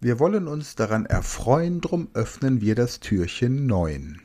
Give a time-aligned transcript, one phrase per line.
[0.00, 4.20] Wir wollen uns daran erfreuen, drum öffnen wir das Türchen 9.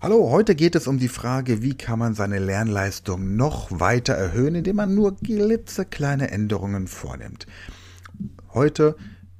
[0.00, 4.56] Hallo, heute geht es um die Frage, wie kann man seine Lernleistung noch weiter erhöhen,
[4.56, 7.46] indem man nur klitzekleine Änderungen vornimmt.
[8.52, 8.96] Heute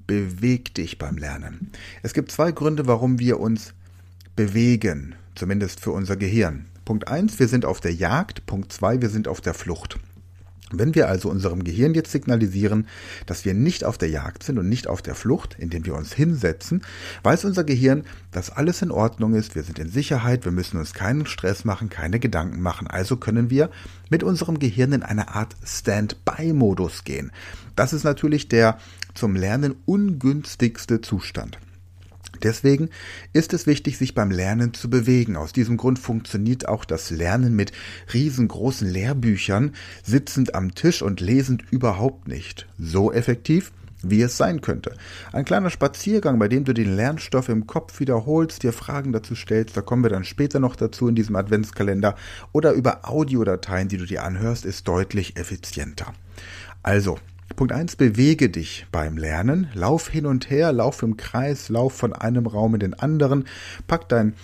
[0.07, 1.73] beweg dich beim Lernen.
[2.05, 3.75] Es gibt zwei Gründe, warum wir uns
[4.37, 6.67] bewegen, zumindest für unser Gehirn.
[6.85, 8.47] Punkt eins: wir sind auf der Jagd.
[8.47, 9.99] Punkt zwei: wir sind auf der Flucht.
[10.73, 12.87] Wenn wir also unserem Gehirn jetzt signalisieren,
[13.27, 16.13] dass wir nicht auf der Jagd sind und nicht auf der Flucht, indem wir uns
[16.15, 16.83] hinsetzen,
[17.23, 20.95] weiß unser Gehirn, dass alles in Ordnung ist, wir sind in Sicherheit, wir müssen uns
[20.95, 22.87] keinen Stress machen, keine Gedanken machen.
[22.87, 23.71] Also können wir
[24.09, 27.33] mit unserem Gehirn in eine Art Stand-by-Modus gehen.
[27.77, 28.79] Das ist natürlich der
[29.15, 31.59] zum Lernen ungünstigste Zustand.
[32.43, 32.91] Deswegen
[33.33, 35.37] ist es wichtig, sich beim Lernen zu bewegen.
[35.37, 37.73] Aus diesem Grund funktioniert auch das Lernen mit
[38.13, 42.67] riesengroßen Lehrbüchern, sitzend am Tisch und lesend überhaupt nicht.
[42.79, 44.95] So effektiv, wie es sein könnte.
[45.33, 49.77] Ein kleiner Spaziergang, bei dem du den Lernstoff im Kopf wiederholst, dir Fragen dazu stellst,
[49.77, 52.17] da kommen wir dann später noch dazu in diesem Adventskalender,
[52.53, 56.13] oder über Audiodateien, die du dir anhörst, ist deutlich effizienter.
[56.83, 57.19] Also,
[57.57, 59.69] Punkt 1, bewege dich beim Lernen.
[59.75, 63.45] Lauf hin und her, lauf im Kreis, lauf von einem Raum in den anderen.
[63.87, 64.35] Pack dein,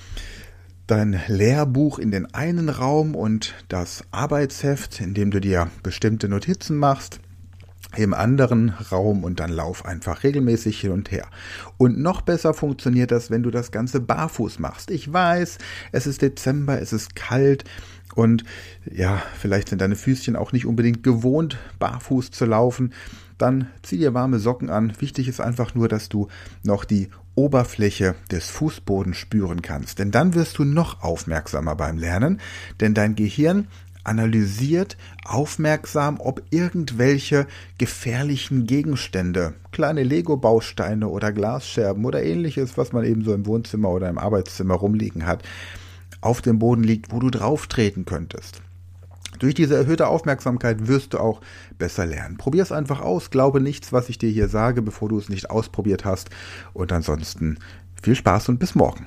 [0.87, 6.77] dein Lehrbuch in den einen Raum und das Arbeitsheft, in dem du dir bestimmte Notizen
[6.77, 7.21] machst,
[7.97, 11.27] im anderen Raum und dann lauf einfach regelmäßig hin und her.
[11.79, 14.91] Und noch besser funktioniert das, wenn du das Ganze barfuß machst.
[14.91, 15.59] Ich weiß,
[15.93, 17.65] es ist Dezember, es ist kalt,
[18.15, 18.45] und
[18.91, 22.93] ja, vielleicht sind deine Füßchen auch nicht unbedingt gewohnt, barfuß zu laufen,
[23.37, 24.93] dann zieh dir warme Socken an.
[24.99, 26.27] Wichtig ist einfach nur, dass du
[26.65, 30.01] noch die Oberfläche des Fußbodens spüren kannst.
[30.01, 32.41] Denn dann wirst du noch aufmerksamer beim Lernen,
[32.81, 33.69] denn dein Gehirn
[34.09, 37.47] analysiert aufmerksam, ob irgendwelche
[37.77, 44.09] gefährlichen Gegenstände, kleine Lego-Bausteine oder Glasscherben oder ähnliches, was man eben so im Wohnzimmer oder
[44.09, 45.43] im Arbeitszimmer rumliegen hat,
[46.21, 48.63] auf dem Boden liegt, wo du drauf treten könntest.
[49.39, 51.41] Durch diese erhöhte Aufmerksamkeit wirst du auch
[51.79, 52.39] besser lernen.
[52.39, 55.51] Probier es einfach aus, glaube nichts, was ich dir hier sage, bevor du es nicht
[55.51, 56.31] ausprobiert hast.
[56.73, 57.59] Und ansonsten
[58.03, 59.07] viel Spaß und bis morgen.